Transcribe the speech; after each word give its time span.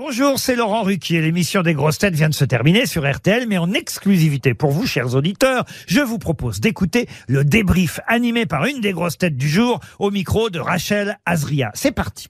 Bonjour, 0.00 0.38
c'est 0.38 0.54
Laurent 0.54 0.84
Ruquier. 0.84 1.20
L'émission 1.20 1.62
des 1.62 1.74
grosses 1.74 1.98
têtes 1.98 2.14
vient 2.14 2.28
de 2.28 2.34
se 2.34 2.44
terminer 2.44 2.86
sur 2.86 3.04
RTL, 3.04 3.48
mais 3.48 3.58
en 3.58 3.72
exclusivité 3.72 4.54
pour 4.54 4.70
vous, 4.70 4.86
chers 4.86 5.16
auditeurs, 5.16 5.64
je 5.88 5.98
vous 6.00 6.20
propose 6.20 6.60
d'écouter 6.60 7.08
le 7.26 7.44
débrief 7.44 7.98
animé 8.06 8.46
par 8.46 8.64
une 8.66 8.80
des 8.80 8.92
grosses 8.92 9.18
têtes 9.18 9.36
du 9.36 9.48
jour 9.48 9.80
au 9.98 10.12
micro 10.12 10.50
de 10.50 10.60
Rachel 10.60 11.18
Azria. 11.26 11.72
C'est 11.74 11.90
parti. 11.90 12.28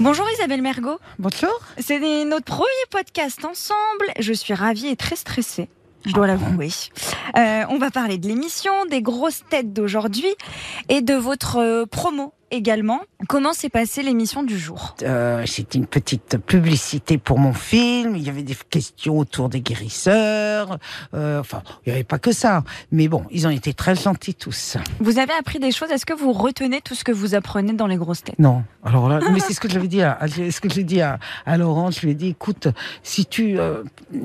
Bonjour 0.00 0.26
Isabelle 0.38 0.62
Mergot. 0.62 0.98
Bonjour. 1.20 1.60
C'est 1.78 2.00
notre 2.24 2.46
premier 2.46 2.66
podcast 2.90 3.44
ensemble. 3.44 4.06
Je 4.18 4.32
suis 4.32 4.54
ravie 4.54 4.88
et 4.88 4.96
très 4.96 5.14
stressée. 5.14 5.68
Je 6.04 6.12
dois 6.12 6.26
l'avouer. 6.26 6.70
Euh, 7.38 7.62
on 7.70 7.78
va 7.78 7.92
parler 7.92 8.18
de 8.18 8.26
l'émission, 8.26 8.72
des 8.90 9.02
grosses 9.02 9.44
têtes 9.48 9.72
d'aujourd'hui 9.72 10.34
et 10.88 11.00
de 11.00 11.14
votre 11.14 11.58
euh, 11.58 11.86
promo 11.86 12.34
également. 12.50 13.00
Comment 13.28 13.52
s'est 13.52 13.68
passée 13.68 14.02
l'émission 14.02 14.42
du 14.42 14.58
jour? 14.58 14.94
Euh, 15.02 15.44
C'était 15.46 15.78
une 15.78 15.86
petite 15.86 16.36
publicité 16.38 17.18
pour 17.18 17.38
mon 17.38 17.52
film. 17.52 18.16
Il 18.16 18.22
y 18.22 18.28
avait 18.28 18.42
des 18.42 18.56
questions 18.70 19.18
autour 19.18 19.48
des 19.48 19.60
guérisseurs. 19.60 20.78
Euh, 21.14 21.40
enfin, 21.40 21.62
il 21.84 21.90
n'y 21.90 21.94
avait 21.94 22.04
pas 22.04 22.18
que 22.18 22.32
ça. 22.32 22.64
Mais 22.92 23.08
bon, 23.08 23.24
ils 23.30 23.46
ont 23.46 23.50
été 23.50 23.72
très 23.74 23.94
gentils 23.94 24.34
tous. 24.34 24.76
Vous 25.00 25.18
avez 25.18 25.32
appris 25.38 25.58
des 25.58 25.72
choses? 25.72 25.90
Est-ce 25.90 26.06
que 26.06 26.14
vous 26.14 26.32
retenez 26.32 26.80
tout 26.80 26.94
ce 26.94 27.04
que 27.04 27.12
vous 27.12 27.34
apprenez 27.34 27.72
dans 27.72 27.86
les 27.86 27.96
grosses 27.96 28.22
têtes? 28.22 28.38
Non. 28.38 28.64
Alors 28.84 29.08
là, 29.08 29.20
mais 29.32 29.40
c'est 29.40 29.54
ce 29.54 29.60
que 29.60 29.68
j'avais 29.68 29.88
dit 29.88 30.02
à, 30.02 30.18
ce 30.28 30.60
que 30.60 30.68
j'ai 30.68 30.84
dit 30.84 31.00
à, 31.00 31.18
à 31.46 31.56
Laurent. 31.56 31.90
Je 31.90 32.00
lui 32.02 32.10
ai 32.10 32.14
dit, 32.14 32.28
écoute, 32.28 32.68
si 33.02 33.26
tu, 33.26 33.58
euh, 33.58 33.82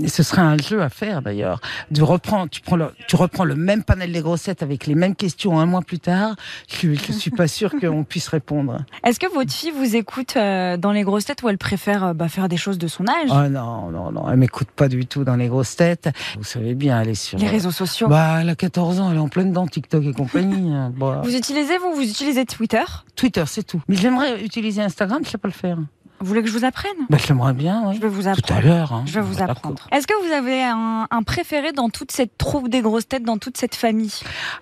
ce 0.08 0.24
serait 0.24 0.41
un 0.41 0.58
jeu 0.58 0.82
à 0.82 0.90
faire 0.90 1.22
d'ailleurs. 1.22 1.62
De 1.91 2.02
reprendre, 2.04 2.49
tu 2.49 2.62
prends 2.62 2.76
le, 2.76 2.91
tu 3.08 3.16
reprends 3.16 3.46
le 3.46 3.55
même 3.55 3.84
panel 3.84 4.12
des 4.12 4.22
grossettes 4.22 4.63
avec 4.63 4.88
les 4.88 4.96
mêmes 4.96 5.16
questions 5.16 5.60
un 5.60 5.66
mois 5.66 5.82
plus 5.82 5.99
tard. 5.99 6.36
Je, 6.68 6.94
je 6.94 7.12
suis 7.12 7.32
pas 7.32 7.48
sûr 7.48 7.72
qu'on 7.82 8.04
puisse 8.09 8.27
répondre. 8.27 8.80
Est-ce 9.05 9.20
que 9.20 9.31
votre 9.34 9.54
fille 9.54 9.72
vous 9.72 9.95
écoute 9.95 10.34
euh, 10.36 10.76
dans 10.76 10.91
les 10.91 11.04
grosses 11.04 11.26
têtes 11.26 11.41
ou 11.44 11.49
elle 11.49 11.58
préfère 11.58 12.04
euh, 12.08 12.13
bah, 12.13 12.27
faire 12.27 12.49
des 12.49 12.58
choses 12.58 12.77
de 12.77 12.88
son 12.88 13.08
âge? 13.08 13.30
Oh 13.30 13.48
non, 13.49 13.90
non, 13.91 14.12
non, 14.12 14.29
elle 14.29 14.38
m'écoute 14.38 14.68
pas 14.76 14.90
du 14.90 15.05
tout 15.05 15.24
dans 15.24 15.35
les 15.38 15.48
grosses 15.48 15.76
têtes. 15.77 16.10
Vous 16.37 16.43
savez 16.43 16.76
bien, 16.76 16.99
elle 17.02 17.10
est 17.10 17.15
sur. 17.15 17.40
Les 17.40 17.48
réseaux 17.48 17.71
sociaux 17.71 18.07
Bah, 18.10 18.40
elle 18.41 18.49
a 18.49 18.55
14 18.55 18.99
ans, 18.99 19.10
elle 19.12 19.18
est 19.18 19.21
en 19.21 19.30
pleine 19.30 19.54
dans 19.54 19.68
TikTok 19.68 20.04
et 20.04 20.13
compagnie. 20.13 20.74
hein. 20.74 20.91
Bon, 20.96 21.21
Vous 21.21 21.35
utilisez, 21.35 21.77
vous, 21.77 21.93
vous 21.93 22.02
utilisez 22.10 22.46
Twitter? 22.46 22.84
Twitter, 23.15 23.43
c'est 23.48 23.63
tout. 23.63 23.82
Mais 23.87 23.96
j'aimerais 23.96 24.43
utiliser 24.43 24.82
Instagram, 24.82 25.21
je 25.24 25.30
sais 25.30 25.37
pas 25.37 25.48
le 25.48 25.54
faire. 25.54 25.77
Vous 26.21 26.26
voulez 26.26 26.41
que 26.41 26.49
je 26.49 26.54
vous 26.57 26.65
apprenne? 26.65 26.91
Bah, 27.10 27.18
j'aimerais 27.26 27.54
bien, 27.54 27.84
oui. 27.87 27.96
Je 27.96 28.02
vais 28.02 28.10
vous 28.10 28.24
Tout 28.24 28.27
à 28.27 28.32
apprendre. 28.32 28.62
l'heure. 28.68 28.91
hein. 28.91 29.04
Je 29.05 29.13
vais 29.13 29.21
vous 29.21 29.41
apprendre. 29.41 29.87
Est-ce 29.93 30.05
que 30.05 30.27
vous 30.27 30.34
avez 30.34 30.62
un, 30.63 31.07
un 31.10 31.24
préféré 31.24 31.71
dans 31.71 31.87
toute 31.90 32.12
cette 32.12 32.37
troupe 32.37 32.68
des 32.68 32.82
grosses 32.82 33.07
têtes, 33.07 33.24
dans 33.24 33.37
toute 33.37 33.55
cette 33.55 33.74
famille? 33.76 34.12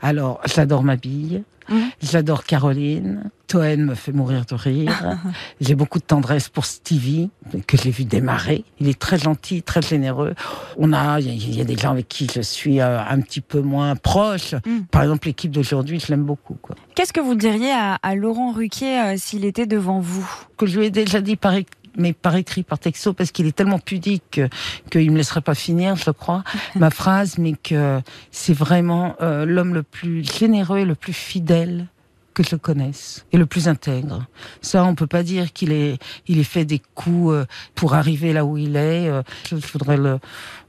Alors, 0.04 0.40
j'adore 0.46 0.84
ma 0.84 0.98
bille. 0.98 1.44
Mhm. 1.70 1.90
J'adore 2.02 2.44
Caroline. 2.44 3.30
Toen 3.48 3.86
me 3.86 3.96
fait 3.96 4.12
mourir 4.12 4.44
de 4.46 4.56
rire. 4.56 4.92
J'ai 5.62 5.76
beaucoup 5.76 6.00
de 6.00 6.04
tendresse 6.04 6.50
pour 6.50 6.66
Stevie, 6.66 7.30
que 7.66 7.78
j'ai 7.78 7.92
vu 7.92 8.04
démarrer. 8.04 8.66
Il 8.82 8.90
est 8.90 9.00
très 9.00 9.18
gentil, 9.18 9.64
très 9.64 9.82
généreux. 9.82 10.34
On 10.78 10.92
a, 10.92 11.22
il 11.22 11.28
y, 11.28 11.30
a- 11.30 11.34
il 11.34 11.56
y 11.56 11.62
a 11.62 11.64
des 11.64 11.78
gens 11.78 11.92
avec 11.92 12.10
qui 12.10 12.28
je 12.34 12.42
suis 12.42 12.82
euh, 12.82 13.00
un 13.00 13.22
petit 13.22 13.40
peu 13.40 13.62
moins 13.62 13.96
proche. 13.96 14.54
Mhm. 14.66 14.88
Par 14.92 15.04
exemple, 15.04 15.28
l'équipe 15.30 15.52
d'aujourd'hui, 15.52 15.98
je 16.02 16.08
l'aime 16.08 16.26
beaucoup. 16.26 16.58
Qu'est-ce 16.96 17.14
que 17.14 17.22
vous 17.22 17.36
diriez 17.36 17.72
à, 17.72 17.96
à 18.04 18.16
Laurent 18.16 18.52
Ruquier 18.52 19.00
euh, 19.00 19.14
s'il 19.18 19.46
était 19.46 19.66
devant 19.66 20.02
vous? 20.02 20.28
Que 20.58 20.66
je 20.66 20.80
lui 20.80 20.88
ai 20.88 20.92
déjà 20.92 21.22
dit 21.22 21.38
par, 21.38 21.54
éc- 21.54 21.68
mais 21.98 22.14
par 22.14 22.36
écrit, 22.36 22.64
par 22.64 22.80
texto, 22.80 23.14
parce 23.14 23.32
qu'il 23.32 23.46
est 23.48 23.52
tellement 23.56 23.80
pudique 23.80 24.24
que- 24.32 24.48
qu'il 24.90 25.12
me 25.12 25.18
laisserait 25.18 25.42
pas 25.42 25.56
finir, 25.56 25.96
je 25.96 26.12
crois, 26.12 26.44
ma 26.76 26.90
phrase, 26.92 27.38
mais 27.38 27.54
que 27.54 28.00
c'est 28.32 28.54
vraiment 28.54 29.16
euh, 29.22 29.46
l'homme 29.46 29.74
le 29.74 29.84
plus 29.84 30.24
généreux 30.24 30.80
et 30.80 30.86
le 30.86 30.96
plus 30.96 31.14
fidèle 31.14 31.88
que 32.34 32.44
je 32.44 32.56
connaisse 32.56 33.26
et 33.32 33.38
le 33.38 33.48
plus 33.48 33.68
intègre. 33.68 34.28
Ça, 34.62 34.84
on 34.86 34.94
peut 34.94 35.08
pas 35.08 35.24
dire 35.24 35.54
qu'il 35.54 35.72
est, 35.72 35.98
il 36.28 36.38
est 36.38 36.44
fait 36.44 36.66
des 36.66 36.80
coups 36.94 37.34
euh, 37.34 37.46
pour 37.74 37.96
arriver 37.96 38.32
là 38.32 38.46
où 38.46 38.58
il 38.58 38.76
est. 38.76 39.10
Euh, 39.10 39.24
Je, 39.50 39.56
voudrais 39.56 39.98
le 39.98 40.20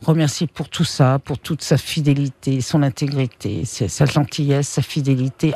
remercier 0.03 0.47
pour 0.47 0.71
tout 0.71 0.85
ça, 0.85 1.19
pour 1.23 1.39
toute 1.39 1.61
sa 1.61 1.77
fidélité, 1.77 2.63
son 2.63 2.83
intégrité, 2.83 3.67
sa 3.67 4.07
gentillesse, 4.07 4.67
sa 4.67 4.81
fidélité, 4.81 5.53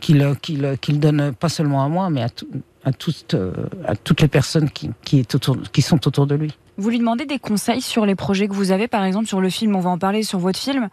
qu'il 0.00 0.24
qu'il 0.42 0.76
qu'il 0.80 1.00
donne 1.00 1.34
pas 1.34 1.48
seulement 1.48 1.82
à 1.84 1.88
moi, 1.88 2.08
mais 2.08 2.22
à, 2.22 2.28
tout- 2.28 2.46
à 2.86 2.92
toutes 2.92 3.34
euh, 3.34 3.52
à 3.84 3.96
toutes 3.96 4.22
les 4.22 4.28
personnes 4.28 4.70
qui 4.70 4.90
qui 5.04 5.82
sont 5.82 6.06
autour 6.08 6.26
de 6.26 6.36
lui. 6.36 6.56
Vous 6.78 6.90
lui 6.90 6.98
demandez 6.98 7.24
des 7.24 7.38
conseils 7.38 7.80
sur 7.80 8.04
les 8.04 8.14
projets 8.14 8.48
que 8.48 8.52
vous 8.52 8.70
avez, 8.70 8.86
par 8.86 9.02
exemple 9.04 9.26
sur 9.26 9.40
le 9.40 9.48
film, 9.48 9.74
on 9.76 9.80
va 9.80 9.90
en 9.90 9.98
parler 9.98 10.22
sur 10.22 10.38
votre 10.38 10.58
film. 10.58 10.88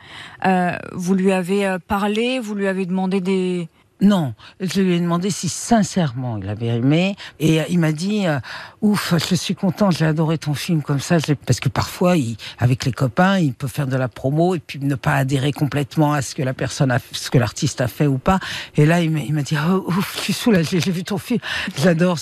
Euh, 0.46 0.72
vous 0.94 1.14
lui 1.14 1.34
avez 1.34 1.68
euh, 1.68 1.78
parlé, 1.78 2.40
vous 2.40 2.56
lui 2.56 2.68
avez 2.68 2.86
demandé 2.86 3.20
des... 3.20 3.68
Non, 4.02 4.34
je 4.60 4.82
lui 4.82 4.96
ai 4.96 5.00
demandé 5.00 5.30
si 5.30 5.48
sincèrement 5.48 6.38
il 6.38 6.50
avait 6.50 6.68
aimé 6.68 7.16
et 7.40 7.62
euh, 7.62 7.64
il 7.70 7.80
m'a 7.80 7.92
dit 7.92 8.28
euh, 8.28 8.40
ouf, 8.82 9.14
je 9.30 9.36
suis 9.36 9.56
content, 9.56 9.92
j'ai 9.92 10.06
adoré 10.06 10.38
ton 10.38 10.54
film 10.54 10.82
comme 10.82 11.00
ça, 11.00 11.18
parce 11.46 11.60
que 11.60 11.70
parfois 11.70 12.18
il, 12.18 12.36
avec 12.60 12.84
les 12.86 12.92
copains, 12.92 13.38
il 13.38 13.54
peut 13.54 13.68
faire 13.68 13.88
de 13.88 13.96
la 13.96 14.10
promo 14.10 14.56
et 14.56 14.60
puis 14.60 14.80
ne 14.80 14.96
pas 14.96 15.16
adhérer 15.16 15.54
complètement 15.54 16.12
à 16.12 16.22
ce 16.22 16.36
que 16.36 16.42
la 16.42 16.54
personne 16.54 16.92
a, 16.92 17.00
ce 17.12 17.30
que 17.30 17.38
l'artiste 17.38 17.80
a 17.80 17.88
fait 17.88 18.08
ou 18.08 18.18
pas. 18.18 18.40
Et 18.76 18.86
là 18.86 19.00
il 19.00 19.34
m'a 19.34 19.42
dit 19.44 19.56
oh, 19.70 19.86
ouf, 19.88 20.16
je 20.18 20.22
suis 20.22 20.34
soulagé, 20.34 20.80
j'ai 20.80 20.92
vu 20.92 21.04
ton 21.04 21.18
film, 21.18 21.40
j'adore. 21.78 22.18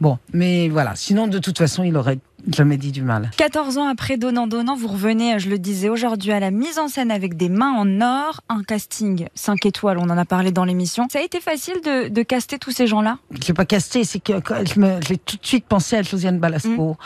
Bon, 0.00 0.18
mais 0.34 0.68
voilà, 0.68 0.96
sinon 0.96 1.28
de 1.28 1.38
toute 1.38 1.56
façon 1.56 1.82
il 1.82 1.96
aurait 1.96 2.18
jamais 2.52 2.76
dit 2.76 2.92
du 2.92 3.02
mal. 3.02 3.30
14 3.36 3.78
ans 3.78 3.88
après 3.88 4.16
Donnant 4.16 4.46
Donnant, 4.46 4.76
vous 4.76 4.88
revenez, 4.88 5.38
je 5.38 5.48
le 5.50 5.58
disais 5.58 5.88
aujourd'hui, 5.88 6.32
à 6.32 6.40
la 6.40 6.50
mise 6.50 6.78
en 6.78 6.88
scène 6.88 7.10
avec 7.10 7.36
des 7.36 7.48
mains 7.48 7.72
en 7.72 8.00
or, 8.00 8.40
un 8.48 8.62
casting 8.62 9.26
5 9.34 9.66
étoiles, 9.66 9.98
on 9.98 10.08
en 10.10 10.18
a 10.18 10.24
parlé 10.24 10.52
dans 10.52 10.64
l'émission. 10.64 11.06
Ça 11.10 11.18
a 11.18 11.22
été 11.22 11.40
facile 11.40 11.76
de, 11.84 12.08
de 12.08 12.22
caster 12.22 12.58
tous 12.58 12.70
ces 12.70 12.86
gens-là? 12.86 13.18
Je 13.40 13.46
l'ai 13.48 13.54
pas 13.54 13.64
casté, 13.64 14.04
c'est 14.04 14.20
que 14.20 14.38
quand 14.40 14.64
je 14.66 14.78
me- 14.80 15.00
j'ai 15.06 15.16
tout 15.18 15.36
de 15.36 15.46
suite 15.46 15.66
pensé 15.66 15.96
à 15.96 16.02
Josiane 16.02 16.38
Balasco. 16.38 16.96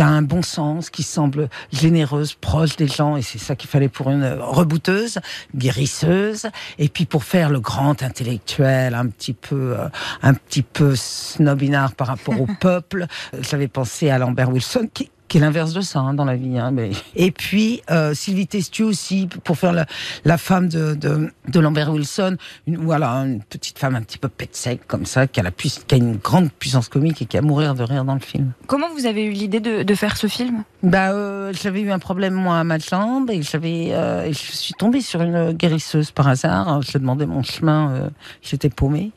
Qui 0.00 0.04
a 0.04 0.08
un 0.08 0.22
bon 0.22 0.40
sens, 0.40 0.88
qui 0.88 1.02
semble 1.02 1.50
généreuse, 1.74 2.32
proche 2.32 2.76
des 2.76 2.88
gens, 2.88 3.18
et 3.18 3.22
c'est 3.22 3.36
ça 3.36 3.54
qu'il 3.54 3.68
fallait 3.68 3.90
pour 3.90 4.08
une 4.08 4.38
rebouteuse, 4.40 5.18
guérisseuse, 5.54 6.46
et 6.78 6.88
puis 6.88 7.04
pour 7.04 7.22
faire 7.22 7.50
le 7.50 7.60
grand 7.60 8.02
intellectuel, 8.02 8.94
un 8.94 9.08
petit 9.08 9.34
peu, 9.34 9.74
euh, 9.78 9.88
un 10.22 10.32
petit 10.32 10.62
peu 10.62 10.96
snobinard 10.96 11.92
par 11.92 12.06
rapport 12.06 12.40
au 12.40 12.46
peuple. 12.60 13.08
J'avais 13.40 13.68
pensé 13.68 14.08
à 14.08 14.16
Lambert 14.16 14.50
Wilson, 14.50 14.88
qui, 14.94 15.10
qui 15.30 15.38
est 15.38 15.40
l'inverse 15.40 15.72
de 15.72 15.80
ça 15.80 16.00
hein, 16.00 16.12
dans 16.12 16.24
la 16.26 16.34
vie. 16.36 16.58
Hein, 16.58 16.72
mais... 16.72 16.90
Et 17.16 17.30
puis 17.30 17.80
euh, 17.90 18.12
Sylvie 18.14 18.46
Testu 18.48 18.82
aussi 18.82 19.28
pour 19.44 19.56
faire 19.56 19.72
la, 19.72 19.86
la 20.24 20.36
femme 20.36 20.68
de, 20.68 20.94
de, 20.94 21.32
de 21.48 21.60
Lambert 21.60 21.90
Wilson. 21.92 22.36
Une, 22.66 22.76
voilà, 22.78 23.10
une 23.12 23.40
petite 23.42 23.78
femme 23.78 23.94
un 23.94 24.02
petit 24.02 24.18
peu 24.18 24.28
pète 24.28 24.56
sec 24.56 24.80
comme 24.88 25.06
ça, 25.06 25.26
qui 25.28 25.38
a, 25.40 25.42
la 25.44 25.50
puiss- 25.52 25.84
qui 25.86 25.94
a 25.94 25.98
une 25.98 26.16
grande 26.16 26.50
puissance 26.50 26.88
comique 26.88 27.22
et 27.22 27.26
qui 27.26 27.38
a 27.38 27.42
mourir 27.42 27.74
de 27.76 27.82
rire 27.84 28.04
dans 28.04 28.14
le 28.14 28.20
film. 28.20 28.50
Comment 28.66 28.88
vous 28.92 29.06
avez 29.06 29.24
eu 29.24 29.30
l'idée 29.30 29.60
de, 29.60 29.84
de 29.84 29.94
faire 29.94 30.16
ce 30.16 30.26
film? 30.26 30.64
Bah, 30.82 31.12
euh, 31.12 31.52
j'avais 31.52 31.80
eu 31.80 31.90
un 31.92 31.98
problème 32.00 32.34
moi 32.34 32.58
à 32.58 32.64
ma 32.64 32.78
jambe 32.78 33.30
et 33.30 33.40
j'avais, 33.42 33.90
euh, 33.92 34.24
et 34.24 34.32
je 34.32 34.38
suis 34.52 34.74
tombée 34.74 35.00
sur 35.00 35.22
une 35.22 35.52
guérisseuse 35.52 36.10
par 36.10 36.26
hasard. 36.26 36.82
Je 36.82 36.88
lui 36.90 36.96
ai 36.96 37.00
demandé 37.00 37.24
mon 37.26 37.44
chemin, 37.44 37.90
euh, 37.92 38.08
j'étais 38.42 38.68
paumée. 38.70 39.12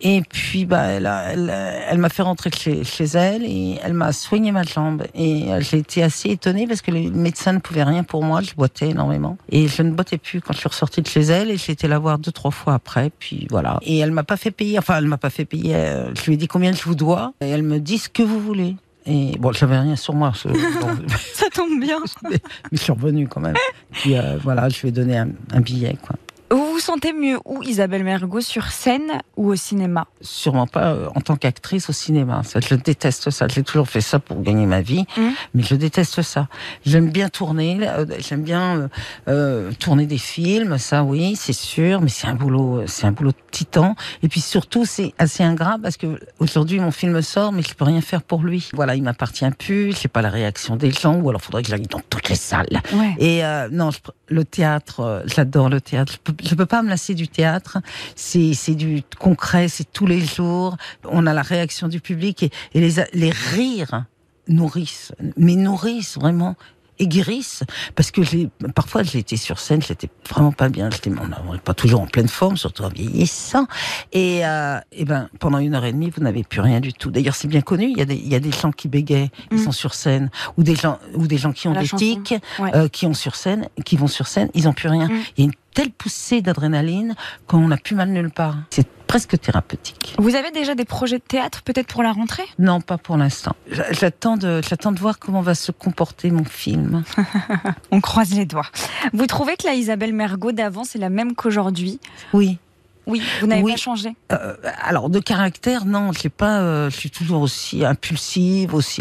Et 0.00 0.22
puis 0.22 0.64
bah, 0.64 0.84
elle, 0.84 1.06
a- 1.06 1.32
elle, 1.32 1.50
elle 1.90 1.98
m'a 1.98 2.08
fait 2.08 2.22
rentrer 2.22 2.50
chez, 2.56 2.84
chez 2.84 3.04
elle 3.04 3.42
et 3.44 3.78
elle 3.82 3.92
m'a 3.92 4.12
soigné 4.12 4.50
ma 4.50 4.62
jambe. 4.62 5.04
Et 5.14 5.52
euh, 5.52 5.57
j'ai 5.60 5.78
été 5.78 6.02
assez 6.02 6.30
étonnée 6.30 6.66
parce 6.66 6.82
que 6.82 6.90
les 6.90 7.10
médecins 7.10 7.52
ne 7.52 7.58
pouvaient 7.58 7.84
rien 7.84 8.02
pour 8.04 8.22
moi. 8.24 8.40
Je 8.40 8.54
boitais 8.54 8.90
énormément 8.90 9.36
et 9.50 9.68
je 9.68 9.82
ne 9.82 9.90
boitais 9.92 10.18
plus 10.18 10.40
quand 10.40 10.52
je 10.52 10.58
suis 10.58 10.68
ressortie 10.68 11.02
de 11.02 11.06
chez 11.06 11.20
elle 11.22 11.50
et 11.50 11.56
j'ai 11.56 11.72
été 11.72 11.88
la 11.88 11.98
voir 11.98 12.18
deux 12.18 12.32
trois 12.32 12.50
fois 12.50 12.74
après. 12.74 13.10
Puis 13.18 13.46
voilà. 13.50 13.78
Et 13.82 13.98
elle 13.98 14.10
m'a 14.12 14.24
pas 14.24 14.36
fait 14.36 14.50
payer. 14.50 14.78
Enfin, 14.78 14.98
elle 14.98 15.06
m'a 15.06 15.18
pas 15.18 15.30
fait 15.30 15.44
payer. 15.44 15.74
euh, 15.74 16.14
Je 16.14 16.24
lui 16.26 16.34
ai 16.34 16.36
dit 16.36 16.48
combien 16.48 16.72
je 16.72 16.82
vous 16.84 16.94
dois 16.94 17.32
et 17.40 17.48
elle 17.48 17.62
me 17.62 17.78
dit 17.80 17.98
ce 17.98 18.08
que 18.08 18.22
vous 18.22 18.40
voulez. 18.40 18.76
Et 19.06 19.36
bon, 19.38 19.52
j'avais 19.52 19.78
rien 19.78 19.96
sur 19.96 20.12
moi. 20.14 20.32
ce- 20.34 20.48
Ça 21.34 21.46
tombe 21.54 21.80
bien. 21.80 21.98
mais 22.30 22.38
je 22.72 22.76
suis 22.78 22.92
revenu 22.92 23.26
quand 23.26 23.40
même. 23.40 23.54
Puis 23.92 24.16
euh, 24.16 24.36
voilà, 24.42 24.68
je 24.68 24.80
lui 24.82 24.88
ai 24.88 24.92
donné 24.92 25.16
un, 25.16 25.28
un 25.52 25.60
billet. 25.60 25.96
Quoi. 26.06 26.16
Vous 26.78 26.84
sentez 26.84 27.12
mieux 27.12 27.40
où, 27.44 27.60
Isabelle 27.64 28.04
Mergot, 28.04 28.40
sur 28.40 28.68
scène 28.68 29.20
ou 29.36 29.48
au 29.50 29.56
cinéma 29.56 30.06
Sûrement 30.20 30.68
pas 30.68 30.92
euh, 30.92 31.08
en 31.16 31.20
tant 31.20 31.34
qu'actrice 31.34 31.90
au 31.90 31.92
cinéma. 31.92 32.42
Ça, 32.44 32.60
je 32.60 32.76
déteste 32.76 33.30
ça. 33.30 33.48
J'ai 33.48 33.64
toujours 33.64 33.88
fait 33.88 34.00
ça 34.00 34.20
pour 34.20 34.40
gagner 34.42 34.64
ma 34.64 34.80
vie, 34.80 35.04
Mhm. 35.16 35.32
mais 35.54 35.64
je 35.64 35.74
déteste 35.74 36.22
ça. 36.22 36.46
J'aime 36.86 37.10
bien 37.10 37.28
tourner. 37.30 37.80
euh, 37.82 38.06
J'aime 38.20 38.42
bien 38.44 38.88
euh, 39.26 39.72
tourner 39.80 40.06
des 40.06 40.18
films. 40.18 40.78
Ça, 40.78 41.02
oui, 41.02 41.34
c'est 41.34 41.52
sûr. 41.52 42.00
Mais 42.00 42.10
c'est 42.10 42.28
un 42.28 42.34
boulot, 42.36 42.84
c'est 42.86 43.08
un 43.08 43.12
boulot 43.12 43.32
de 43.32 43.36
titan. 43.50 43.96
Et 44.22 44.28
puis 44.28 44.40
surtout, 44.40 44.84
c'est 44.84 45.14
assez 45.18 45.42
ingrat 45.42 45.78
parce 45.82 45.96
que 45.96 46.20
aujourd'hui 46.38 46.78
mon 46.78 46.92
film 46.92 47.20
sort, 47.22 47.50
mais 47.50 47.62
je 47.62 47.74
peux 47.74 47.86
rien 47.86 48.00
faire 48.02 48.22
pour 48.22 48.44
lui. 48.44 48.68
Voilà, 48.72 48.94
il 48.94 49.02
m'appartient 49.02 49.50
plus. 49.58 49.90
Je 49.90 49.96
sais 49.96 50.06
pas 50.08 50.22
la 50.22 50.30
réaction 50.30 50.76
des 50.76 50.92
gens, 50.92 51.16
ou 51.16 51.28
alors 51.28 51.42
faudrait 51.42 51.62
que 51.64 51.68
j'aille 51.70 51.88
dans 51.88 52.02
toutes 52.08 52.28
les 52.28 52.36
salles. 52.36 52.80
Ouais. 52.92 53.16
Et 53.18 53.42
non, 53.72 53.90
je 53.90 53.98
le 54.30 54.44
théâtre, 54.44 55.22
j'adore 55.26 55.70
le 55.70 55.80
théâtre. 55.80 56.12
Je 56.12 56.18
peux, 56.32 56.44
je 56.48 56.54
peux 56.54 56.66
pas 56.68 56.82
me 56.82 56.88
lasser 56.88 57.14
du 57.14 57.28
théâtre. 57.28 57.78
C'est 58.16 58.52
c'est 58.54 58.74
du 58.74 59.02
concret, 59.18 59.68
c'est 59.68 59.90
tous 59.92 60.06
les 60.06 60.20
jours. 60.20 60.76
On 61.04 61.26
a 61.26 61.32
la 61.34 61.42
réaction 61.42 61.88
du 61.88 62.00
public 62.00 62.42
et, 62.44 62.50
et 62.74 62.80
les, 62.80 62.94
les 63.12 63.30
rires 63.30 64.04
nourrissent, 64.48 65.12
mais 65.36 65.56
nourrissent 65.56 66.16
vraiment 66.16 66.56
aiguerrissent 67.00 67.62
parce 67.94 68.10
que 68.10 68.20
parfois 68.74 69.02
été 69.02 69.36
sur 69.36 69.60
scène, 69.60 69.80
j'étais 69.82 70.08
vraiment 70.28 70.50
pas 70.50 70.68
bien, 70.68 70.90
j'étais 70.90 71.12
pas 71.64 71.74
toujours 71.74 72.00
en 72.00 72.06
pleine 72.08 72.26
forme, 72.26 72.56
surtout 72.56 72.82
en 72.82 72.88
vieillissant. 72.88 73.68
Et, 74.12 74.44
euh, 74.44 74.80
et 74.90 75.04
ben 75.04 75.28
pendant 75.38 75.58
une 75.58 75.74
heure 75.76 75.84
et 75.84 75.92
demie, 75.92 76.10
vous 76.10 76.22
n'avez 76.24 76.42
plus 76.42 76.60
rien 76.60 76.80
du 76.80 76.92
tout. 76.92 77.12
D'ailleurs, 77.12 77.36
c'est 77.36 77.46
bien 77.46 77.60
connu. 77.60 77.84
Il 77.92 77.98
y 77.98 78.02
a 78.02 78.04
des 78.04 78.16
il 78.16 78.26
y 78.28 78.34
a 78.34 78.40
des 78.40 78.50
gens 78.50 78.72
qui 78.72 78.88
bégayent, 78.88 79.30
ils 79.52 79.58
Mm. 79.58 79.64
sont 79.64 79.72
sur 79.72 79.94
scène, 79.94 80.28
ou 80.56 80.64
des 80.64 80.74
gens 80.74 80.98
ou 81.14 81.28
des 81.28 81.38
gens 81.38 81.52
qui 81.52 81.68
ont 81.68 81.72
La 81.72 81.82
des 81.82 81.86
chanson. 81.86 82.04
tics, 82.04 82.34
Ouais. 82.58 82.74
euh, 82.74 82.88
qui 82.88 83.06
ont 83.06 83.14
sur 83.14 83.36
scène, 83.36 83.68
qui 83.84 83.96
vont 83.96 84.08
sur 84.08 84.26
scène, 84.26 84.48
ils 84.54 84.66
ont 84.66 84.72
plus 84.72 84.88
rien. 84.88 85.06
Mm. 85.06 85.22
Il 85.36 85.40
y 85.40 85.42
a 85.42 85.44
une 85.44 85.52
telle 85.78 85.90
poussée 85.92 86.42
d'adrénaline 86.42 87.14
qu'on 87.46 87.68
n'a 87.68 87.76
plus 87.76 87.94
mal 87.94 88.08
nulle 88.08 88.30
part. 88.30 88.56
C'est 88.70 88.88
presque 89.06 89.38
thérapeutique. 89.40 90.16
Vous 90.18 90.34
avez 90.34 90.50
déjà 90.50 90.74
des 90.74 90.84
projets 90.84 91.18
de 91.18 91.22
théâtre 91.22 91.62
peut-être 91.62 91.86
pour 91.86 92.02
la 92.02 92.10
rentrée? 92.10 92.42
Non, 92.58 92.80
pas 92.80 92.98
pour 92.98 93.16
l'instant. 93.16 93.54
J'a- 93.70 93.92
J'attends 93.92 94.36
de, 94.36 94.60
j'attends 94.68 94.90
de 94.90 94.98
voir 94.98 95.20
comment 95.20 95.40
va 95.40 95.54
se 95.54 95.70
comporter 95.70 96.32
mon 96.32 96.42
film. 96.44 97.04
On 97.92 98.00
croise 98.00 98.34
les 98.34 98.44
doigts. 98.44 98.66
Vous 99.12 99.26
trouvez 99.28 99.56
que 99.56 99.68
la 99.68 99.74
Isabelle 99.74 100.12
Mergot 100.12 100.50
d'avant 100.50 100.82
c'est 100.82 100.98
la 100.98 101.10
même 101.10 101.36
qu'aujourd'hui? 101.36 102.00
Oui. 102.32 102.58
Oui, 103.08 103.22
vous 103.40 103.46
n'avez 103.48 103.62
Oui. 103.62 103.72
pas 103.72 103.78
changé. 103.78 104.14
Euh, 104.32 104.54
alors 104.82 105.08
de 105.10 105.18
caractère, 105.18 105.84
non, 105.86 106.12
je 106.12 106.28
pas. 106.28 106.60
euh, 106.60 106.90
je 106.90 106.96
suis 106.96 107.10
toujours 107.10 107.40
aussi 107.42 107.84
impulsive, 107.84 108.74
aussi. 108.74 109.00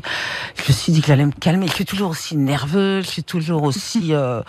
Je 0.56 0.64
me 0.72 0.74
suis 0.74 0.92
dit 0.94 1.02
que 1.02 1.08
j'allais 1.08 1.26
me 1.26 1.32
calmer. 1.32 1.68
Je 1.68 1.74
suis 1.74 1.86
toujours 1.86 2.10
aussi 2.12 2.38
nerveuse. 2.38 3.06
Je 3.06 3.10
suis 3.12 3.24
toujours 3.24 3.64
aussi 3.64 4.10
euh, 4.14 4.42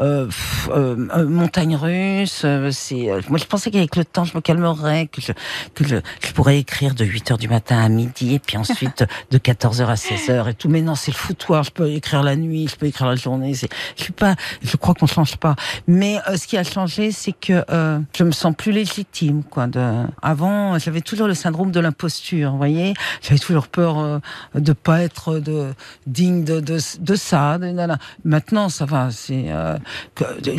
euh, 0.00 0.26
pff, 0.26 0.68
euh, 0.70 1.08
euh, 1.16 1.26
montagne 1.26 1.76
russe. 1.76 2.44
c'est. 2.72 3.10
euh, 3.10 3.20
moi, 3.28 3.38
je 3.38 3.44
pensais 3.46 3.70
qu'avec 3.70 3.96
le 3.96 4.04
temps, 4.04 4.24
je 4.24 4.34
me 4.36 4.40
calmerais, 4.42 5.06
que 5.06 5.20
je 5.22 5.32
que 5.74 5.84
je, 5.86 5.96
je 6.22 6.32
pourrais 6.32 6.58
écrire 6.58 6.94
de 6.94 7.04
8 7.04 7.30
heures 7.32 7.38
du 7.38 7.48
matin 7.48 7.78
à 7.82 7.88
midi, 7.88 8.34
et 8.34 8.38
puis 8.38 8.56
ensuite 8.58 9.04
de 9.30 9.38
14 9.38 9.80
heures 9.80 9.90
à 9.90 9.96
16 9.96 10.28
heures 10.30 10.48
et 10.48 10.54
tout. 10.54 10.68
Mais 10.68 10.82
non, 10.82 10.94
c'est 10.94 11.10
le 11.10 11.16
foutoir. 11.16 11.62
Je 11.64 11.70
peux 11.70 11.90
écrire 11.90 12.22
la 12.22 12.36
nuit, 12.36 12.68
je 12.68 12.76
peux 12.76 12.86
écrire 12.86 13.06
la 13.08 13.16
journée. 13.16 13.54
C'est. 13.54 13.70
Je 13.96 14.02
suis 14.02 14.12
pas. 14.12 14.34
Je 14.62 14.76
crois 14.76 14.92
qu'on 14.94 15.06
change 15.06 15.36
pas. 15.38 15.56
Mais 15.86 16.18
euh, 16.28 16.36
ce 16.36 16.46
qui 16.46 16.58
a 16.58 16.64
changé, 16.64 17.12
c'est 17.12 17.32
que 17.32 17.64
euh, 17.70 17.98
je 18.16 18.24
me 18.24 18.32
sens 18.32 18.54
plus 18.56 18.72
légitime. 18.72 19.05
Quoi, 19.50 19.66
de... 19.66 20.04
Avant, 20.20 20.78
j'avais 20.78 21.00
toujours 21.00 21.26
le 21.26 21.34
syndrome 21.34 21.70
de 21.70 21.80
l'imposture. 21.80 22.50
Vous 22.50 22.58
voyez, 22.58 22.92
j'avais 23.22 23.38
toujours 23.38 23.68
peur 23.68 23.98
euh, 23.98 24.18
de 24.54 24.72
pas 24.72 25.02
être 25.02 25.38
de, 25.38 25.72
digne 26.06 26.44
de, 26.44 26.60
de, 26.60 26.78
de 27.00 27.14
ça. 27.14 27.58
de-. 27.58 27.96
Maintenant, 28.24 28.68
ça 28.68 28.84
va. 28.84 29.08
Euh, 29.30 29.78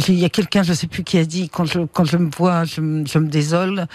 Il 0.08 0.16
y 0.16 0.26
a 0.26 0.30
quelqu'un, 0.30 0.64
je 0.64 0.74
sais 0.74 0.88
plus 0.88 1.04
qui 1.04 1.20
a 1.20 1.26
dit 1.26 1.50
quand 1.50 1.66
je 1.66 1.82
quand 1.82 2.06
je 2.06 2.18
me 2.18 2.32
vois, 2.36 2.64
je, 2.64 2.76
je 3.06 3.20
me 3.20 3.28
désole. 3.28 3.86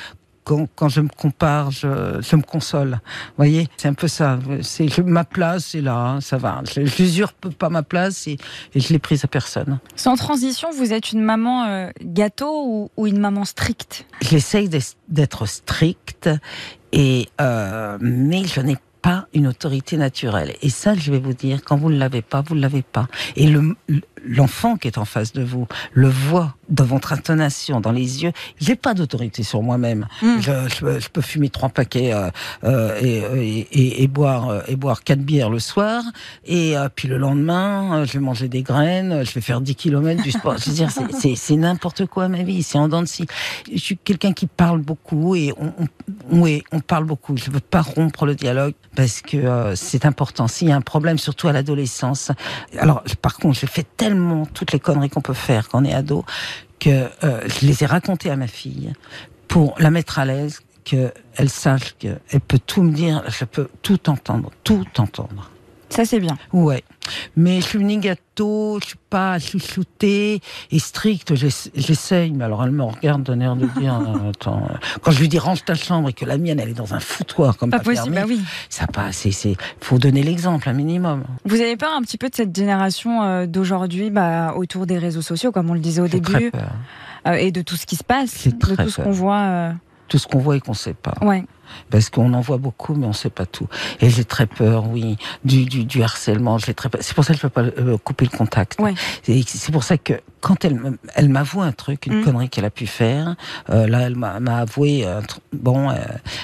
Quand, 0.44 0.66
quand 0.74 0.88
je 0.88 1.00
me 1.00 1.08
compare, 1.08 1.70
je, 1.70 2.20
je 2.20 2.36
me 2.36 2.42
console. 2.42 2.90
Vous 2.90 3.36
voyez, 3.36 3.68
c'est 3.76 3.88
un 3.88 3.94
peu 3.94 4.08
ça. 4.08 4.38
C'est 4.62 4.98
ma 4.98 5.24
place, 5.24 5.66
c'est 5.66 5.80
là, 5.80 5.96
hein, 5.96 6.20
ça 6.20 6.36
va. 6.36 6.62
Je 6.74 6.80
n'usurpe 6.80 7.48
pas 7.54 7.68
ma 7.68 7.82
place 7.82 8.26
et, 8.26 8.38
et 8.74 8.80
je 8.80 8.92
l'ai 8.92 8.98
prise 8.98 9.24
à 9.24 9.28
personne. 9.28 9.78
Sans 9.94 10.16
transition, 10.16 10.68
vous 10.76 10.92
êtes 10.92 11.12
une 11.12 11.22
maman 11.22 11.64
euh, 11.64 11.90
gâteau 12.02 12.64
ou, 12.66 12.90
ou 12.96 13.06
une 13.06 13.18
maman 13.18 13.44
stricte? 13.44 14.06
J'essaye 14.20 14.68
d'être 15.08 15.46
stricte, 15.46 16.28
et 16.92 17.28
euh, 17.40 17.98
mais 18.00 18.44
je 18.44 18.60
n'ai 18.60 18.76
pas 19.02 19.26
une 19.34 19.48
autorité 19.48 19.96
naturelle. 19.96 20.54
Et 20.62 20.70
ça, 20.70 20.94
je 20.94 21.10
vais 21.10 21.18
vous 21.18 21.34
dire, 21.34 21.62
quand 21.64 21.76
vous 21.76 21.90
ne 21.90 21.98
l'avez 21.98 22.22
pas, 22.22 22.40
vous 22.40 22.54
ne 22.54 22.60
l'avez 22.60 22.82
pas. 22.82 23.08
Et 23.36 23.48
le 23.48 23.76
l'enfant 24.24 24.76
qui 24.76 24.88
est 24.88 24.98
en 24.98 25.04
face 25.04 25.32
de 25.32 25.42
vous 25.42 25.66
le 25.92 26.08
voit 26.08 26.54
dans 26.68 26.84
votre 26.84 27.12
intonation, 27.12 27.80
dans 27.80 27.92
les 27.92 28.22
yeux. 28.22 28.32
J'ai 28.58 28.76
pas 28.76 28.94
d'autorité 28.94 29.42
sur 29.42 29.62
moi-même. 29.62 30.06
Mm. 30.22 30.40
Je, 30.40 30.52
je, 30.68 31.00
je 31.00 31.08
peux 31.08 31.20
fumer 31.20 31.50
trois 31.50 31.68
paquets 31.68 32.12
euh, 32.14 32.30
euh, 32.64 32.98
et, 33.00 33.18
et, 33.18 33.68
et, 33.72 34.02
et 34.02 34.06
boire 34.08 34.48
euh, 34.48 34.60
et 34.68 34.76
boire 34.76 35.02
quatre 35.04 35.20
bières 35.20 35.50
le 35.50 35.58
soir, 35.58 36.02
et 36.46 36.76
euh, 36.76 36.88
puis 36.94 37.08
le 37.08 37.18
lendemain, 37.18 38.00
euh, 38.00 38.04
je 38.06 38.12
vais 38.14 38.20
manger 38.20 38.48
des 38.48 38.62
graines, 38.62 39.24
je 39.24 39.32
vais 39.32 39.40
faire 39.40 39.60
10 39.60 39.74
kilomètres 39.74 40.22
du 40.22 40.30
sport. 40.30 40.56
Je 40.58 40.70
veux 40.70 40.76
dire, 40.76 40.90
c'est 41.36 41.56
n'importe 41.56 42.06
quoi 42.06 42.28
ma 42.28 42.42
vie, 42.42 42.62
c'est 42.62 42.78
en 42.78 42.88
dents 42.88 43.02
de 43.02 43.08
scie. 43.08 43.26
Je 43.70 43.78
suis 43.78 43.98
quelqu'un 43.98 44.32
qui 44.32 44.46
parle 44.46 44.80
beaucoup 44.80 45.34
et 45.34 45.52
on, 45.58 45.72
on, 45.78 46.40
oui, 46.40 46.62
on 46.72 46.80
parle 46.80 47.04
beaucoup. 47.04 47.36
Je 47.36 47.50
veux 47.50 47.60
pas 47.60 47.82
rompre 47.82 48.24
le 48.24 48.34
dialogue 48.34 48.74
parce 48.94 49.22
que 49.22 49.36
euh, 49.36 49.74
c'est 49.76 50.04
important. 50.04 50.48
S'il 50.48 50.68
y 50.68 50.72
a 50.72 50.76
un 50.76 50.80
problème, 50.82 51.18
surtout 51.18 51.48
à 51.48 51.52
l'adolescence. 51.52 52.30
Alors, 52.78 53.02
par 53.20 53.36
contre, 53.36 53.58
j'ai 53.58 53.66
fait 53.66 53.86
tellement 53.96 54.46
toutes 54.46 54.72
les 54.72 54.80
conneries 54.80 55.10
qu'on 55.10 55.22
peut 55.22 55.34
faire 55.34 55.68
quand 55.68 55.82
on 55.82 55.84
est 55.84 55.94
ado 55.94 56.24
que 56.78 57.08
euh, 57.22 57.40
je 57.46 57.66
les 57.66 57.84
ai 57.84 57.86
racontées 57.86 58.30
à 58.30 58.36
ma 58.36 58.48
fille 58.48 58.92
pour 59.46 59.76
la 59.78 59.90
mettre 59.90 60.18
à 60.18 60.24
l'aise, 60.24 60.60
qu'elle 60.84 61.48
sache 61.48 61.94
qu'elle 61.98 62.40
peut 62.48 62.58
tout 62.58 62.82
me 62.82 62.92
dire, 62.92 63.22
je 63.28 63.44
peux 63.44 63.68
tout 63.82 64.10
entendre, 64.10 64.50
tout 64.64 64.86
entendre. 64.98 65.51
Ça, 65.92 66.04
c'est 66.04 66.20
bien. 66.20 66.36
Ouais. 66.52 66.82
Mais 67.36 67.60
je 67.60 67.66
suis 67.66 67.84
ni 67.84 67.98
gâteau, 67.98 68.78
je 68.80 68.88
suis 68.88 68.98
pas 69.10 69.38
chouchoutée 69.38 70.40
et 70.70 70.78
stricte. 70.78 71.34
J'ess- 71.34 71.70
J'essaye, 71.74 72.30
mais 72.32 72.44
alors 72.44 72.62
elle 72.64 72.70
me 72.70 72.82
regarde 72.84 73.22
d'un 73.24 73.40
air 73.40 73.56
de 73.56 73.66
dire, 73.78 73.94
euh, 74.24 74.30
attends, 74.30 74.66
euh, 74.70 74.74
quand 75.02 75.10
je 75.10 75.20
lui 75.20 75.28
dis 75.28 75.38
range 75.38 75.64
ta 75.64 75.74
chambre 75.74 76.08
et 76.08 76.12
que 76.12 76.24
la 76.24 76.38
mienne 76.38 76.60
elle 76.60 76.70
est 76.70 76.74
dans 76.74 76.94
un 76.94 77.00
foutoir 77.00 77.56
comme 77.56 77.70
Pas 77.70 77.78
pas, 77.78 77.84
possible, 77.84 78.14
bah 78.14 78.22
oui. 78.26 78.40
ça 78.68 78.86
passe. 78.86 79.26
C'est, 79.30 79.56
faut 79.80 79.98
donner 79.98 80.22
l'exemple 80.22 80.68
un 80.68 80.72
minimum. 80.72 81.24
Vous 81.44 81.60
avez 81.60 81.76
peur 81.76 81.90
un 81.96 82.02
petit 82.02 82.18
peu 82.18 82.28
de 82.28 82.34
cette 82.34 82.54
génération 82.56 83.22
euh, 83.22 83.46
d'aujourd'hui 83.46 84.10
bah, 84.10 84.54
autour 84.56 84.86
des 84.86 84.98
réseaux 84.98 85.22
sociaux, 85.22 85.52
comme 85.52 85.70
on 85.70 85.74
le 85.74 85.80
disait 85.80 86.00
au 86.02 86.06
J'ai 86.06 86.20
très 86.20 86.38
début, 86.38 86.50
peur. 86.52 86.70
euh, 87.26 87.32
et 87.34 87.50
de 87.52 87.62
tout 87.62 87.76
ce 87.76 87.86
qui 87.86 87.96
se 87.96 88.04
passe, 88.04 88.46
de 88.46 88.52
tout 88.52 88.70
ce 88.70 88.74
peur. 88.96 89.04
qu'on 89.04 89.10
voit. 89.12 89.40
euh, 89.40 89.72
Tout 90.08 90.18
ce 90.18 90.26
qu'on 90.26 90.38
voit 90.38 90.56
et 90.56 90.60
qu'on 90.60 90.74
sait 90.74 90.94
pas. 90.94 91.14
Ouais. 91.22 91.44
Parce 91.90 92.10
qu'on 92.10 92.32
en 92.34 92.40
voit 92.40 92.58
beaucoup, 92.58 92.94
mais 92.94 93.06
on 93.06 93.12
sait 93.12 93.30
pas 93.30 93.46
tout. 93.46 93.66
Et 94.00 94.10
j'ai 94.10 94.24
très 94.24 94.46
peur, 94.46 94.88
oui, 94.88 95.16
du, 95.44 95.64
du, 95.64 95.84
du 95.84 96.02
harcèlement. 96.02 96.58
J'ai 96.58 96.74
très 96.74 96.88
peur. 96.88 97.00
C'est 97.02 97.14
pour 97.14 97.24
ça 97.24 97.32
que 97.34 97.38
je 97.38 97.42
peux 97.42 97.48
pas 97.48 97.62
euh, 97.62 97.96
couper 97.98 98.26
le 98.30 98.36
contact. 98.36 98.76
Ouais. 98.80 98.94
C'est 99.22 99.72
pour 99.72 99.84
ça 99.84 99.98
que 99.98 100.14
quand 100.40 100.64
elle, 100.64 100.80
elle 101.14 101.28
m'avoue 101.28 101.62
un 101.62 101.72
truc, 101.72 102.06
une 102.06 102.20
Mm. 102.20 102.24
connerie 102.24 102.48
qu'elle 102.50 102.64
a 102.64 102.70
pu 102.70 102.86
faire, 102.86 103.36
euh, 103.70 103.86
là, 103.86 104.00
elle 104.02 104.16
m'a 104.16 104.40
m'a 104.40 104.58
avoué, 104.58 105.06
un 105.06 105.20
tr- 105.20 105.38
bon, 105.52 105.90
euh, 105.90 105.94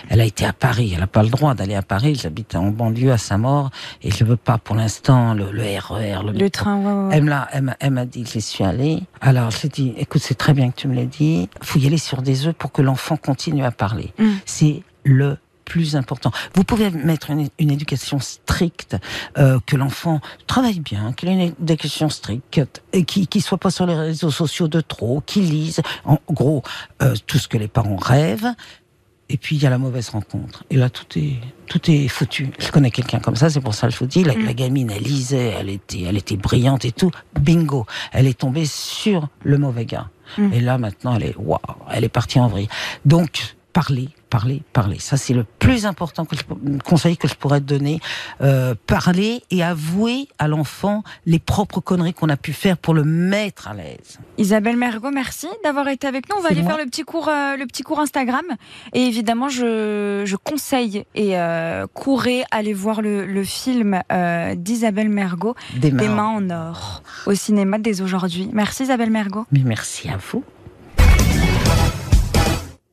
elle 0.08 0.20
a 0.20 0.24
été 0.24 0.44
à 0.46 0.52
Paris. 0.52 0.90
Elle 0.94 1.00
n'a 1.00 1.06
pas 1.06 1.22
le 1.22 1.28
droit 1.30 1.54
d'aller 1.54 1.74
à 1.74 1.82
Paris. 1.82 2.14
J'habite 2.20 2.54
en 2.54 2.68
banlieue 2.70 3.12
à 3.12 3.18
Saint-Maur 3.18 3.70
et 4.02 4.10
je 4.10 4.24
veux 4.24 4.36
pas 4.36 4.58
pour 4.58 4.76
l'instant 4.76 5.34
le, 5.34 5.50
le 5.50 5.62
RER, 5.62 6.20
le, 6.24 6.32
Le 6.32 6.50
train, 6.50 6.76
ouais, 6.76 7.08
ouais, 7.08 7.16
elle 7.16 7.24
m'a- 7.24 7.48
elle 7.80 7.90
m'a 7.90 8.04
dit, 8.06 8.24
j'y 8.24 8.40
suis 8.40 8.64
allée. 8.64 9.02
Alors, 9.20 9.50
j'ai 9.50 9.68
dit, 9.68 9.94
écoute, 9.98 10.22
c'est 10.22 10.36
très 10.36 10.54
bien 10.54 10.70
que 10.70 10.76
tu 10.76 10.88
me 10.88 10.94
l'aies 10.94 11.06
dit. 11.06 11.48
Faut 11.62 11.78
y 11.78 11.86
aller 11.86 11.98
sur 11.98 12.22
des 12.22 12.46
œufs 12.46 12.54
pour 12.54 12.70
que 12.72 12.82
l'enfant 12.82 13.16
continue 13.16 13.64
à 13.64 13.70
parler. 13.72 14.12
Mm. 14.18 14.24
C'est 14.46 14.82
le 15.04 15.36
plus 15.64 15.96
important. 15.96 16.32
Vous 16.54 16.64
pouvez 16.64 16.90
mettre 16.90 17.30
une, 17.30 17.48
une 17.58 17.70
éducation 17.70 18.18
stricte, 18.20 18.96
euh, 19.36 19.58
que 19.66 19.76
l'enfant 19.76 20.20
travaille 20.46 20.80
bien, 20.80 21.12
qu'il 21.12 21.28
ait 21.28 21.34
une 21.34 21.54
éducation 21.58 22.08
stricte, 22.08 22.82
et 22.94 23.04
qui 23.04 23.26
qui 23.26 23.42
soit 23.42 23.58
pas 23.58 23.70
sur 23.70 23.84
les 23.84 23.94
réseaux 23.94 24.30
sociaux 24.30 24.66
de 24.66 24.80
trop, 24.80 25.20
qu'il 25.26 25.50
lise, 25.50 25.82
en 26.06 26.18
gros, 26.30 26.62
euh, 27.02 27.14
tout 27.26 27.36
ce 27.38 27.48
que 27.48 27.58
les 27.58 27.68
parents 27.68 27.96
rêvent. 27.96 28.54
Et 29.30 29.36
puis 29.36 29.56
il 29.56 29.62
y 29.62 29.66
a 29.66 29.70
la 29.70 29.76
mauvaise 29.76 30.08
rencontre. 30.08 30.64
Et 30.70 30.76
là 30.78 30.88
tout 30.88 31.18
est 31.18 31.34
tout 31.66 31.90
est 31.90 32.08
foutu. 32.08 32.48
Je 32.58 32.70
connais 32.70 32.90
quelqu'un 32.90 33.18
comme 33.20 33.36
ça, 33.36 33.50
c'est 33.50 33.60
pour 33.60 33.74
ça 33.74 33.88
que 33.88 33.92
je 33.92 33.98
vous 33.98 34.06
dis. 34.06 34.24
La, 34.24 34.34
Mm. 34.34 34.46
la 34.46 34.54
gamine, 34.54 34.90
elle 34.90 35.02
lisait, 35.02 35.54
elle 35.60 35.68
était 35.68 36.04
elle 36.04 36.16
était 36.16 36.38
brillante 36.38 36.86
et 36.86 36.92
tout. 36.92 37.10
Bingo, 37.38 37.84
elle 38.12 38.26
est 38.26 38.38
tombée 38.38 38.64
sur 38.64 39.28
le 39.44 39.58
mauvais 39.58 39.84
gars. 39.84 40.08
Mm. 40.38 40.52
Et 40.54 40.60
là 40.60 40.78
maintenant, 40.78 41.14
elle 41.16 41.24
est 41.24 41.36
waouh, 41.36 41.58
elle 41.92 42.04
est 42.04 42.08
partie 42.08 42.40
en 42.40 42.48
vrille. 42.48 42.68
Donc 43.04 43.57
parler, 43.78 44.08
parler, 44.28 44.62
parler. 44.72 44.98
Ça 44.98 45.16
c'est 45.16 45.34
le 45.34 45.44
plus 45.44 45.86
important 45.86 46.24
que 46.24 46.34
je, 46.34 46.42
le 46.64 46.80
conseil 46.80 47.16
que 47.16 47.28
je 47.28 47.34
pourrais 47.34 47.60
te 47.60 47.66
donner. 47.66 48.00
Euh, 48.40 48.74
parler 48.88 49.44
et 49.52 49.62
avouer 49.62 50.26
à 50.40 50.48
l'enfant 50.48 51.04
les 51.26 51.38
propres 51.38 51.80
conneries 51.80 52.12
qu'on 52.12 52.28
a 52.28 52.36
pu 52.36 52.52
faire 52.52 52.76
pour 52.76 52.92
le 52.92 53.04
mettre 53.04 53.68
à 53.68 53.74
l'aise. 53.74 54.18
Isabelle 54.36 54.76
Mergot, 54.76 55.12
merci 55.12 55.46
d'avoir 55.62 55.86
été 55.86 56.08
avec 56.08 56.28
nous. 56.28 56.34
On 56.38 56.42
va 56.42 56.48
aller 56.48 56.62
moi. 56.62 56.72
faire 56.72 56.84
le 56.84 56.90
petit 56.90 57.04
cours, 57.04 57.28
euh, 57.28 57.56
le 57.56 57.66
petit 57.66 57.84
cours 57.84 58.00
Instagram. 58.00 58.46
Et 58.94 59.02
évidemment, 59.02 59.48
je, 59.48 60.24
je 60.26 60.34
conseille 60.34 61.04
et 61.14 61.38
euh, 61.38 61.86
courez 61.94 62.42
aller 62.50 62.72
voir 62.72 63.00
le, 63.00 63.26
le 63.26 63.44
film 63.44 64.00
euh, 64.10 64.56
d'Isabelle 64.56 65.08
Mergot, 65.08 65.54
Des 65.76 65.92
mains. 65.92 66.02
Des 66.02 66.08
mains 66.08 66.26
en 66.26 66.50
or, 66.50 67.04
au 67.26 67.34
cinéma 67.34 67.78
dès 67.78 68.00
aujourd'hui. 68.00 68.50
Merci 68.52 68.82
Isabelle 68.82 69.10
Mergot. 69.10 69.46
Mais 69.52 69.62
merci 69.64 70.08
à 70.08 70.16
vous. 70.16 70.42